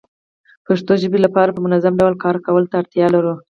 [0.65, 3.33] پښتو ژبې لپاره په منظمه ډول کار کولو ته اړتيا لرو